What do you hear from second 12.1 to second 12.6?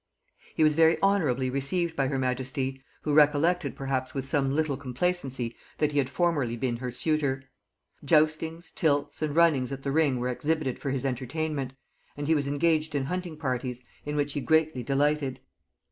and he was